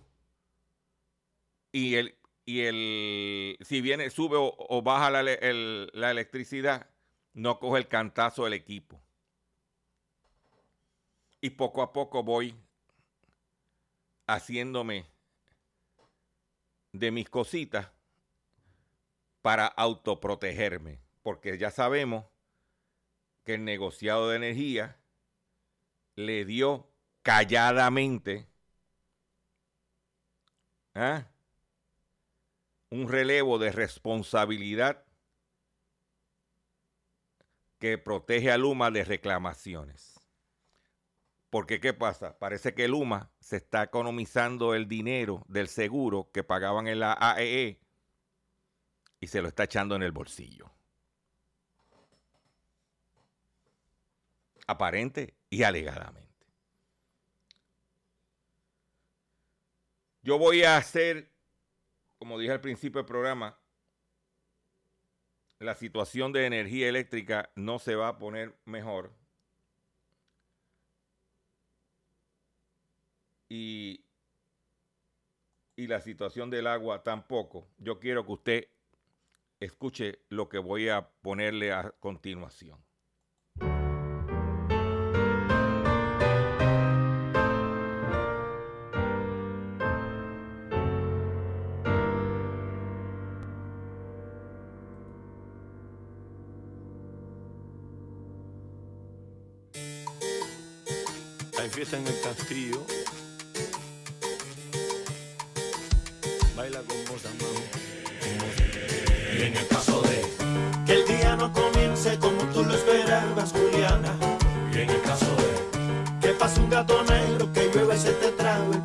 [1.73, 6.91] y el, y el si viene, sube o, baja la, la electricidad,
[7.33, 9.03] no coge el cantazo del equipo.
[11.41, 12.55] Y poco a poco voy
[14.27, 15.07] haciéndome
[16.93, 17.91] de mis cositas
[19.41, 22.27] para autoprotegerme, porque ya sabemos
[23.45, 24.99] que el negociado de energía
[26.15, 26.89] le dio
[27.23, 28.47] calladamente
[30.95, 31.33] ¿Ah?
[32.93, 35.03] un relevo de responsabilidad
[37.79, 40.21] que protege a Luma de reclamaciones.
[41.49, 42.39] Porque ¿qué pasa?
[42.39, 47.81] Parece que Luma se está economizando el dinero del seguro que pagaban en la AEE
[49.21, 50.71] y se lo está echando en el bolsillo.
[54.67, 56.32] Aparente y alegadamente.
[60.23, 61.29] Yo voy a hacer,
[62.19, 63.59] como dije al principio del programa,
[65.59, 69.13] la situación de energía eléctrica no se va a poner mejor.
[73.49, 74.05] Y,
[75.77, 77.69] y la situación del agua tampoco.
[77.79, 78.69] Yo quiero que usted
[79.59, 82.79] escuche lo que voy a ponerle a continuación.
[101.63, 102.85] Hay fiesta en el castillo.
[106.57, 107.63] Baila con vos, amado.
[109.33, 110.25] Y en el caso de
[110.85, 114.13] que el día no comience como tú lo esperabas, Juliana.
[114.75, 118.33] Y en el caso de que pase un gato negro que llueva y se te
[118.33, 118.82] trague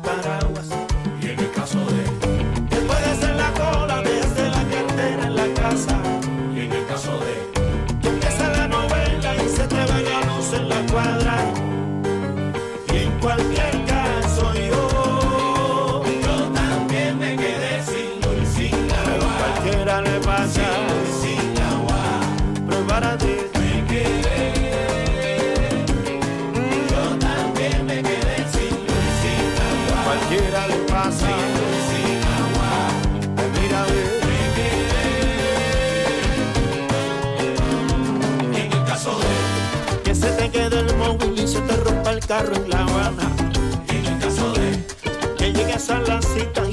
[42.28, 43.26] Carro en La Habana.
[43.88, 44.84] En el caso de
[45.38, 46.67] que llegues a la cita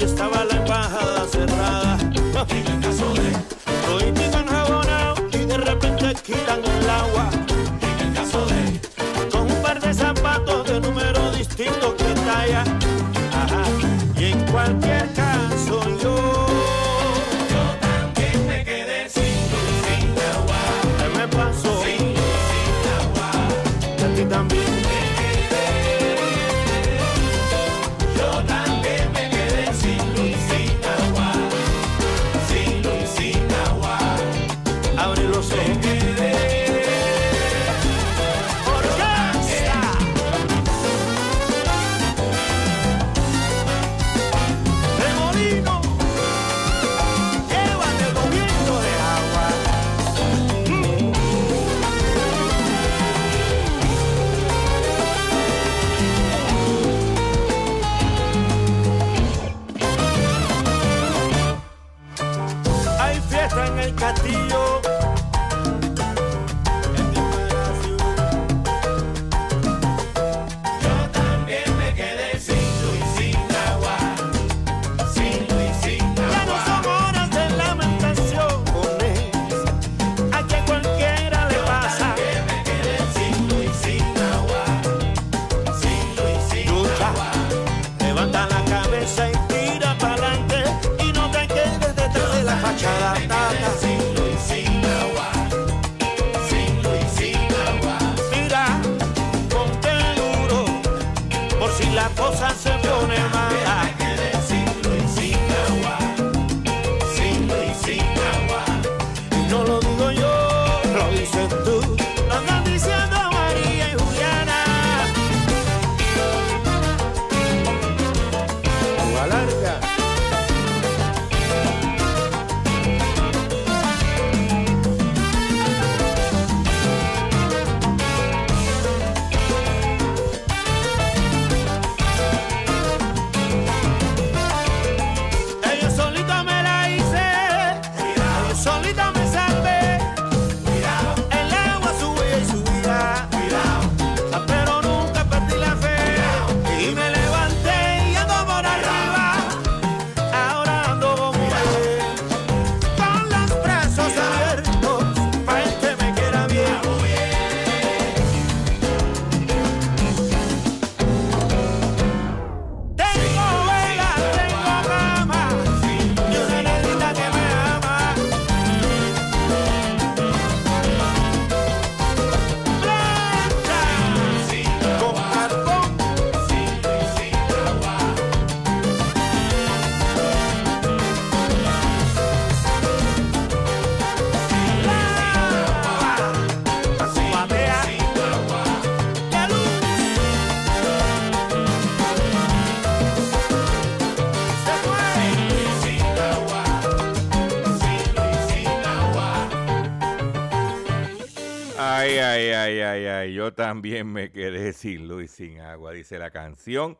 [202.36, 203.34] ay, ay, ay, ay.
[203.34, 206.98] Yo también me quedé sin luz y sin agua, dice la canción.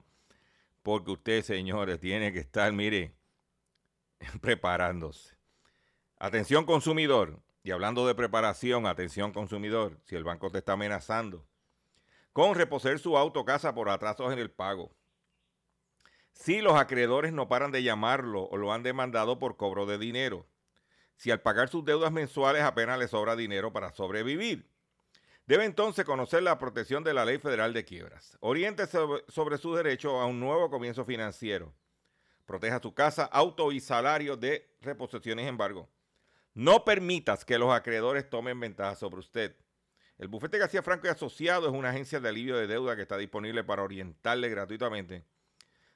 [0.82, 3.14] Porque usted, señores, tiene que estar, mire,
[4.40, 5.36] preparándose.
[6.18, 7.40] Atención consumidor.
[7.62, 11.46] Y hablando de preparación, atención consumidor, si el banco te está amenazando
[12.36, 14.94] con reposer su auto casa por atrasos en el pago.
[16.32, 20.46] Si los acreedores no paran de llamarlo o lo han demandado por cobro de dinero.
[21.16, 24.68] Si al pagar sus deudas mensuales apenas le sobra dinero para sobrevivir.
[25.46, 28.36] Debe entonces conocer la protección de la Ley Federal de Quiebras.
[28.40, 31.72] Oriéntese sobre su derecho a un nuevo comienzo financiero.
[32.46, 35.88] Proteja su casa, auto y salario de reposiciones embargo.
[36.52, 39.54] No permitas que los acreedores tomen ventaja sobre usted.
[40.18, 43.16] El bufete García Franco y Asociado es una agencia de alivio de deuda que está
[43.16, 45.24] disponible para orientarle gratuitamente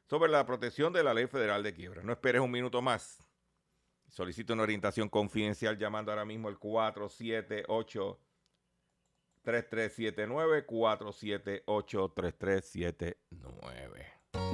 [0.07, 2.05] sobre la protección de la ley federal de quiebra.
[2.05, 3.19] No esperes un minuto más.
[4.09, 8.21] Solicito una orientación confidencial llamando ahora mismo al 478
[9.45, 11.63] 3379 478
[12.15, 14.20] 3379.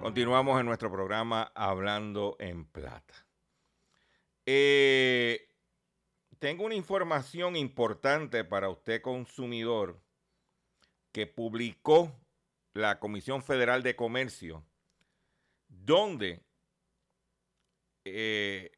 [0.00, 3.26] Continuamos en nuestro programa Hablando en Plata.
[4.46, 5.48] Eh,
[6.38, 10.00] tengo una información importante para usted consumidor
[11.10, 12.12] que publicó
[12.74, 14.64] la Comisión Federal de Comercio,
[15.68, 16.44] donde
[18.04, 18.70] eh,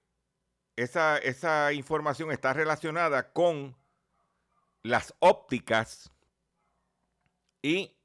[0.77, 3.77] esa, esa información está relacionada con
[4.83, 6.11] las ópticas
[7.63, 8.00] y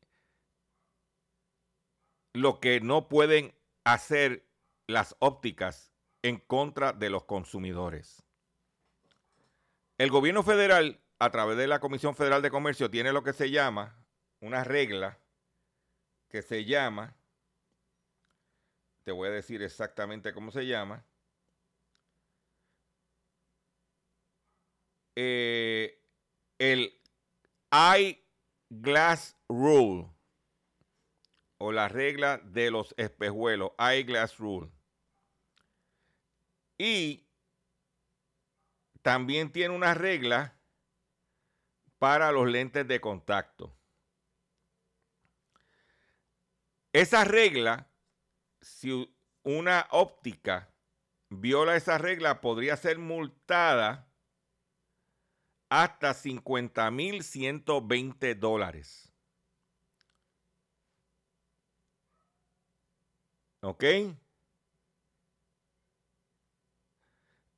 [2.36, 4.46] lo que no pueden hacer
[4.88, 8.24] las ópticas en contra de los consumidores.
[9.98, 13.50] El gobierno federal, a través de la Comisión Federal de Comercio, tiene lo que se
[13.50, 14.06] llama
[14.42, 15.20] una regla
[16.30, 17.16] que se llama,
[19.04, 21.06] te voy a decir exactamente cómo se llama,
[25.16, 26.04] eh,
[26.58, 27.00] el
[27.72, 30.15] Eyeglass Rule
[31.58, 34.72] o la regla de los espejuelos, Eyeglass Rule.
[36.78, 37.26] Y
[39.02, 40.60] también tiene una regla
[41.98, 43.78] para los lentes de contacto.
[46.92, 47.90] Esa regla,
[48.62, 50.74] si una óptica
[51.30, 54.08] viola esa regla, podría ser multada
[55.70, 59.15] hasta 50.120 dólares.
[63.66, 63.84] ¿Ok?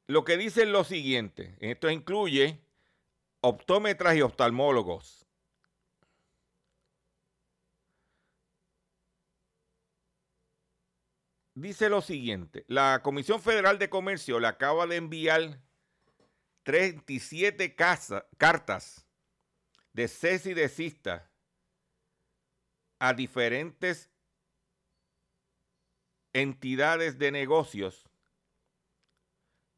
[0.08, 1.58] Lo que dice es lo siguiente.
[1.60, 2.62] Esto incluye
[3.42, 5.28] optómetras y oftalmólogos.
[11.56, 12.64] Dice lo siguiente.
[12.70, 15.60] La Comisión Federal de Comercio le acaba de enviar
[16.64, 19.06] 37 cartas
[19.92, 21.30] de cese y desista
[22.98, 24.10] a diferentes
[26.34, 28.08] entidades de negocios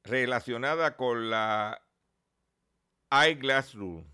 [0.04, 1.82] relacionadas con la
[3.12, 4.06] Eyeglass Rule.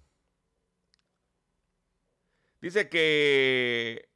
[2.61, 4.09] Dice que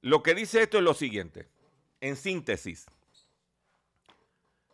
[0.00, 1.48] lo que dice esto es lo siguiente,
[2.00, 2.86] en síntesis.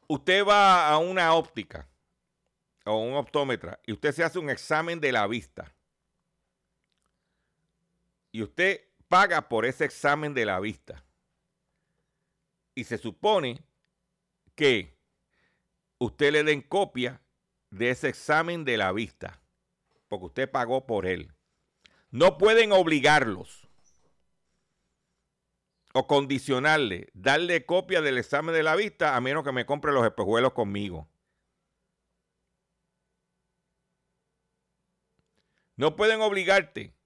[0.06, 1.88] Usted va a una óptica
[2.84, 5.74] o un optómetra y usted se hace un examen de la vista.
[8.30, 11.04] Y usted paga por ese examen de la vista.
[12.74, 13.64] Y se supone
[14.56, 14.98] que
[15.98, 17.22] usted le den copia
[17.70, 19.40] de ese examen de la vista,
[20.08, 21.32] porque usted pagó por él.
[22.10, 23.68] No pueden obligarlos
[25.92, 30.04] o condicionarle, darle copia del examen de la vista a menos que me compre los
[30.04, 31.08] espejuelos conmigo.
[35.76, 36.96] No pueden obligarte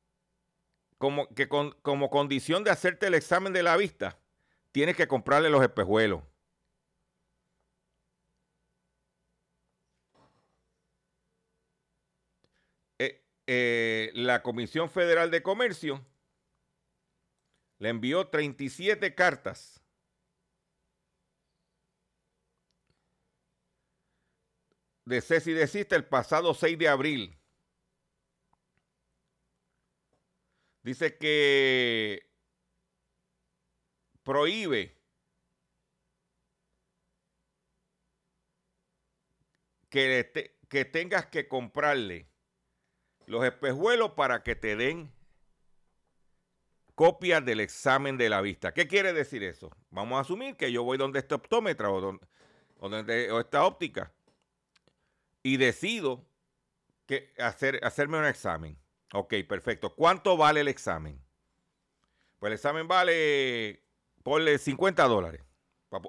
[0.99, 4.19] como, que como condición de hacerte el examen de la vista,
[4.73, 6.23] tienes que comprarle los espejuelos.
[12.99, 16.05] Eh, eh, la Comisión Federal de Comercio
[17.79, 19.81] le envió 37 cartas
[25.05, 27.38] de cese y desiste el pasado 6 de abril
[30.89, 32.31] Dice que
[34.23, 34.97] prohíbe
[39.91, 42.31] que, te- que tengas que comprarle
[43.27, 45.13] los espejuelos para que te den
[46.95, 48.73] copias del examen de la vista.
[48.73, 49.71] ¿Qué quiere decir eso?
[49.91, 52.19] Vamos a asumir que yo voy donde este optómetra o,
[52.81, 54.11] donde, esta óptica
[55.43, 56.25] y decido
[57.05, 58.79] que hacer, hacerme un examen.
[59.13, 59.95] Ok, perfecto.
[59.95, 61.23] ¿Cuánto vale el examen?
[62.39, 63.85] Pues el examen vale,
[64.23, 65.43] ponle 50 dólares,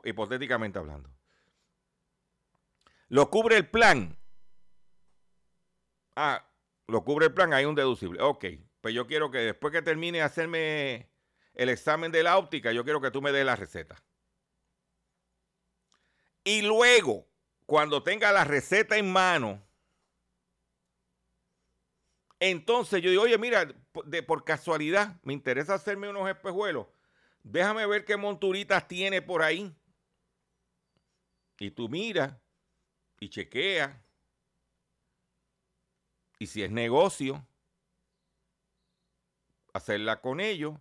[0.03, 1.09] hipotéticamente hablando.
[3.07, 4.17] ¿Lo cubre el plan?
[6.15, 6.45] Ah,
[6.87, 8.21] lo cubre el plan, hay un deducible.
[8.21, 8.45] Ok,
[8.81, 11.09] pues yo quiero que después que termine de hacerme
[11.53, 14.03] el examen de la óptica, yo quiero que tú me des la receta.
[16.43, 17.27] Y luego,
[17.65, 19.63] cuando tenga la receta en mano,
[22.39, 23.67] entonces yo digo, oye, mira,
[24.05, 26.87] de, por casualidad, me interesa hacerme unos espejuelos.
[27.43, 29.75] Déjame ver qué monturitas tiene por ahí.
[31.57, 32.33] Y tú miras
[33.19, 33.93] y chequeas.
[36.37, 37.45] Y si es negocio,
[39.73, 40.75] hacerla con ellos.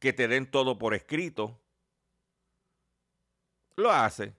[0.00, 1.60] Que te den todo por escrito.
[3.76, 4.34] Lo hace.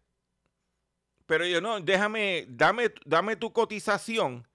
[1.28, 4.47] Pero yo no, déjame, dame, dame tu cotización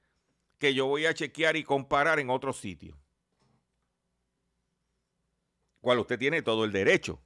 [0.61, 2.95] que yo voy a chequear y comparar en otro sitio.
[5.81, 7.19] Cual usted tiene todo el derecho.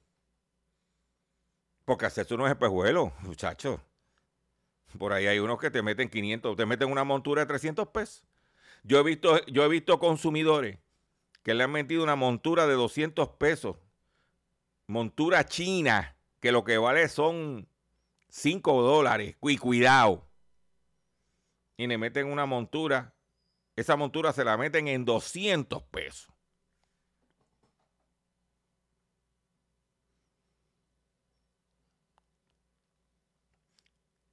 [1.83, 3.81] Porque hacerse unos espejuelos, muchachos.
[4.97, 8.23] Por ahí hay unos que te meten 500, te meten una montura de 300 pesos.
[8.83, 10.79] Yo he visto, yo he visto consumidores
[11.43, 13.75] que le han metido una montura de 200 pesos.
[14.87, 17.67] Montura china, que lo que vale son
[18.29, 19.35] 5 dólares.
[19.41, 20.25] Y cuidado.
[21.75, 23.14] Y le meten una montura.
[23.77, 26.33] Esa montura se la meten en 200 pesos.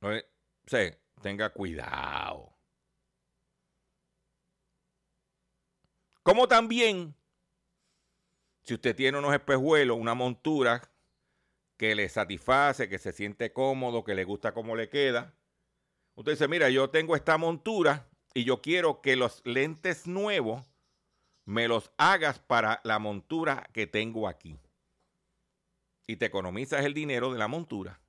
[0.03, 0.26] No es-
[0.66, 0.90] sí,
[1.22, 2.59] tenga cuidado.
[6.24, 7.14] Como también,
[8.62, 10.82] si usted tiene unos espejuelos, una montura
[11.78, 15.34] que le satisface, que se siente cómodo, que le gusta cómo le queda,
[16.16, 20.66] usted dice, mira, yo tengo esta montura y yo quiero que los lentes nuevos
[21.45, 24.59] me los hagas para la montura que tengo aquí.
[26.07, 28.01] Y te economizas el dinero de la montura.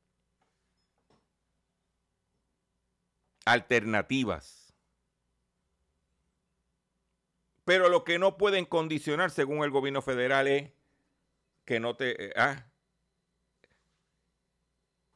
[3.45, 4.73] Alternativas.
[7.65, 10.71] Pero lo que no pueden condicionar, según el gobierno federal, es
[11.65, 12.25] que no te...
[12.25, 12.65] eh, ah,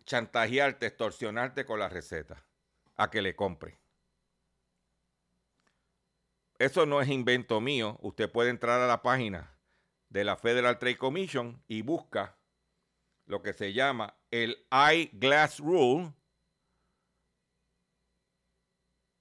[0.06, 2.42] chantajearte, extorsionarte con la receta
[2.96, 3.78] a que le compre.
[6.60, 7.98] Eso no es invento mío.
[8.02, 9.58] Usted puede entrar a la página
[10.10, 12.38] de la Federal Trade Commission y busca
[13.26, 16.14] lo que se llama el Eyeglass Rule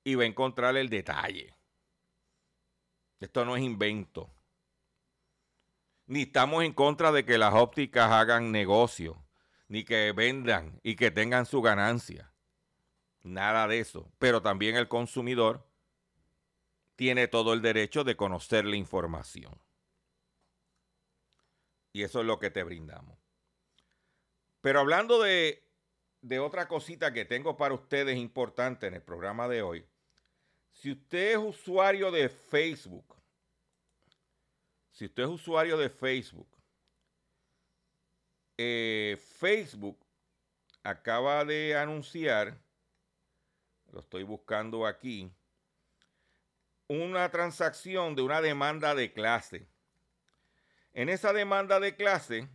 [0.04, 1.54] y va a encontrar el detalle.
[3.20, 4.30] Esto no es invento.
[6.06, 9.26] Ni estamos en contra de que las ópticas hagan negocio,
[9.66, 12.32] ni que vendan y que tengan su ganancia.
[13.22, 14.12] Nada de eso.
[14.18, 15.66] Pero también el consumidor
[16.96, 19.60] tiene todo el derecho de conocer la información.
[21.92, 23.18] Y eso es lo que te brindamos.
[24.60, 25.62] Pero hablando de,
[26.22, 29.86] de otra cosita que tengo para ustedes importante en el programa de hoy,
[30.72, 33.16] si usted es usuario de Facebook,
[34.90, 36.48] si usted es usuario de Facebook,
[38.58, 39.98] eh, Facebook
[40.82, 42.58] acaba de anunciar,
[43.92, 45.30] lo estoy buscando aquí,
[46.88, 49.66] una transacción de una demanda de clase.
[50.92, 52.48] En esa demanda de clase,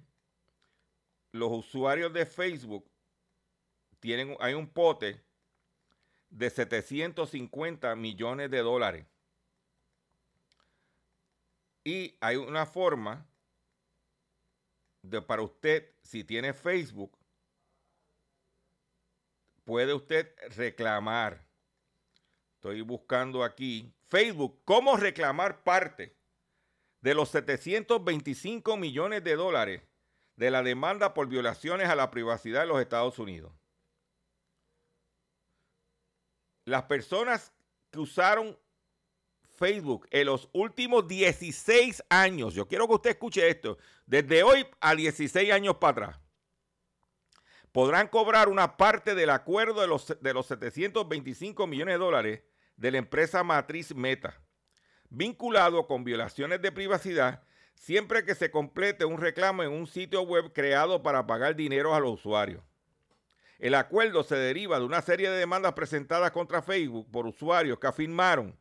[1.32, 2.90] los usuarios de Facebook
[4.00, 5.24] tienen, hay un pote
[6.30, 9.06] de 750 millones de dólares.
[11.84, 13.26] Y hay una forma
[15.02, 17.18] de para usted, si tiene Facebook,
[19.64, 21.51] puede usted reclamar.
[22.62, 26.16] Estoy buscando aquí Facebook, cómo reclamar parte
[27.02, 29.82] de los 725 millones de dólares
[30.36, 33.52] de la demanda por violaciones a la privacidad de los Estados Unidos.
[36.66, 37.52] Las personas
[37.90, 38.56] que usaron
[39.56, 44.94] Facebook en los últimos 16 años, yo quiero que usted escuche esto, desde hoy a
[44.94, 46.20] 16 años para atrás,
[47.72, 52.51] podrán cobrar una parte del acuerdo de los, de los 725 millones de dólares
[52.82, 54.42] de la empresa matriz Meta
[55.12, 57.44] vinculado con violaciones de privacidad
[57.76, 62.00] siempre que se complete un reclamo en un sitio web creado para pagar dinero a
[62.00, 62.64] los usuarios.
[63.60, 67.86] El acuerdo se deriva de una serie de demandas presentadas contra Facebook por usuarios que
[67.86, 68.58] afirmaron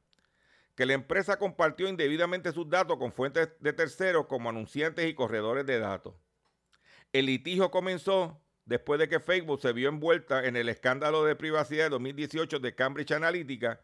[0.74, 5.64] que la empresa compartió indebidamente sus datos con fuentes de terceros como anunciantes y corredores
[5.64, 6.14] de datos.
[7.14, 11.84] El litigio comenzó después de que Facebook se vio envuelta en el escándalo de privacidad
[11.84, 13.80] de 2018 de Cambridge Analytica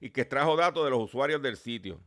[0.00, 2.00] y que extrajo datos de los usuarios del sitio.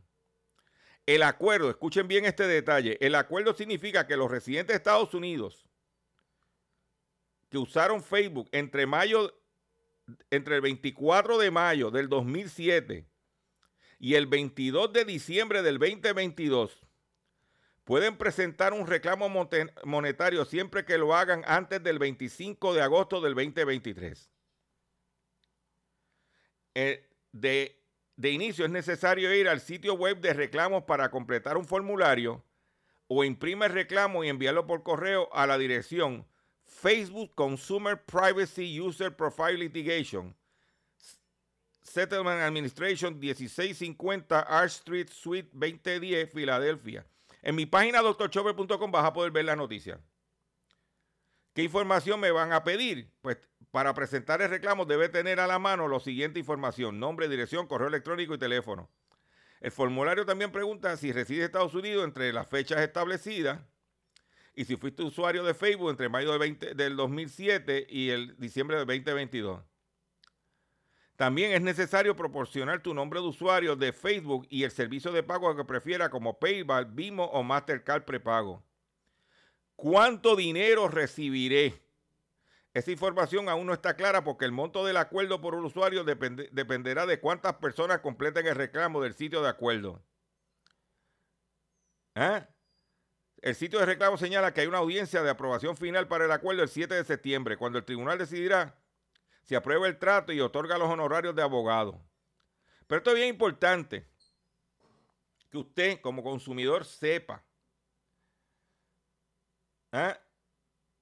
[1.06, 5.68] El acuerdo, escuchen bien este detalle, el acuerdo significa que los residentes de Estados Unidos
[7.54, 9.32] que usaron Facebook entre mayo,
[10.30, 13.06] entre el 24 de mayo del 2007
[14.00, 16.80] y el 22 de diciembre del 2022,
[17.84, 19.28] pueden presentar un reclamo
[19.84, 24.30] monetario siempre que lo hagan antes del 25 de agosto del 2023.
[26.74, 27.83] Eh, de
[28.16, 32.44] de inicio es necesario ir al sitio web de reclamos para completar un formulario
[33.06, 36.26] o imprime el reclamo y enviarlo por correo a la dirección
[36.64, 40.34] Facebook Consumer Privacy User Profile Litigation,
[41.82, 47.06] Settlement Administration 1650 Art Street Suite 2010, Filadelfia.
[47.42, 50.00] En mi página doctorchopper.com vas a poder ver la noticia.
[51.52, 53.10] ¿Qué información me van a pedir?
[53.20, 53.38] Pues
[53.74, 57.88] para presentar el reclamo debe tener a la mano la siguiente información, nombre, dirección, correo
[57.88, 58.88] electrónico y teléfono.
[59.60, 63.58] El formulario también pregunta si reside en Estados Unidos entre las fechas establecidas
[64.54, 69.60] y si fuiste usuario de Facebook entre mayo del 2007 y el diciembre del 2022.
[71.16, 75.56] También es necesario proporcionar tu nombre de usuario de Facebook y el servicio de pago
[75.56, 78.62] que prefiera como PayPal, Vimo o Mastercard prepago.
[79.74, 81.83] ¿Cuánto dinero recibiré?
[82.74, 87.06] Esa información aún no está clara porque el monto del acuerdo por un usuario dependerá
[87.06, 90.02] de cuántas personas completen el reclamo del sitio de acuerdo.
[92.16, 92.48] ¿Ah?
[93.40, 96.64] El sitio de reclamo señala que hay una audiencia de aprobación final para el acuerdo
[96.64, 98.76] el 7 de septiembre, cuando el tribunal decidirá
[99.44, 102.00] si aprueba el trato y otorga los honorarios de abogado.
[102.88, 104.04] Pero esto es bien importante
[105.48, 107.44] que usted como consumidor sepa.
[109.92, 110.18] ¿Ah?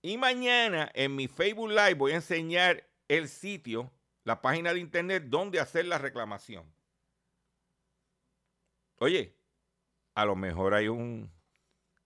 [0.02, 3.92] Y mañana en mi Facebook Live voy a enseñar el sitio,
[4.24, 6.66] la página de internet donde hacer la reclamación.
[8.96, 9.36] Oye,
[10.14, 11.30] a lo mejor hay un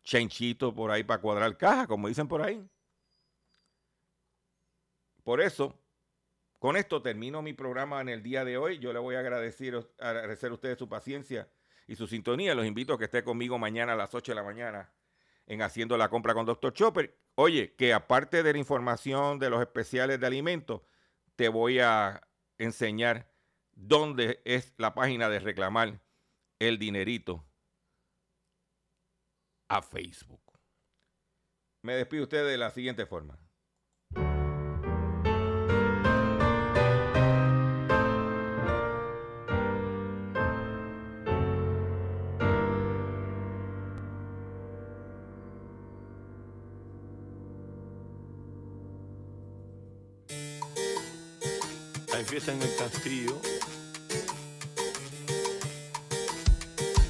[0.03, 2.63] chanchito por ahí para cuadrar caja, como dicen por ahí.
[5.25, 5.75] Por eso,
[6.59, 8.79] con esto termino mi programa en el día de hoy.
[8.79, 11.51] Yo le voy a agradecer, agradecer a ustedes su paciencia
[11.87, 12.55] y su sintonía.
[12.55, 14.96] Los invito a que esté conmigo mañana a las 8 de la mañana
[15.47, 16.73] en Haciendo la Compra con Dr.
[16.73, 17.17] Chopper.
[17.35, 20.83] Oye, que aparte de la información de los especiales de alimentos,
[21.37, 22.27] te voy a
[22.59, 23.31] enseñar
[23.73, 26.01] dónde es la página de reclamar
[26.59, 27.45] el dinerito
[29.69, 30.41] a Facebook.
[31.83, 33.39] Me despido usted de la siguiente forma.
[52.27, 53.41] Fiesta en el castillo.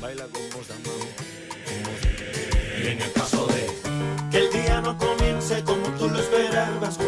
[0.01, 0.67] Baila con vos,
[2.83, 3.67] Y en el caso de
[4.31, 6.99] que el día no comience como tú lo esperabas,